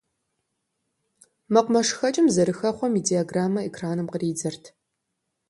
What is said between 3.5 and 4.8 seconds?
экраным къридзэрт.